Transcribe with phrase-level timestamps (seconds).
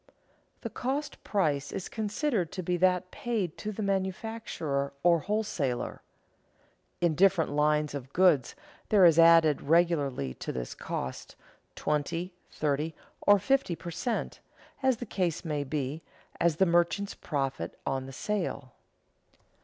[0.61, 6.01] The cost price is considered to be that paid to the manufacturer or wholesaler.
[7.01, 8.55] In different lines of goods
[8.89, 11.35] there is added regularly to this cost
[11.75, 12.95] twenty, thirty,
[13.27, 14.39] or fifty per cent.,
[14.81, 16.01] as the case may be,
[16.39, 18.73] as the merchant's profit on the sale.